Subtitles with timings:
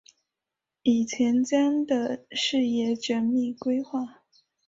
[0.81, 4.23] 以前瞻的视野缜密规划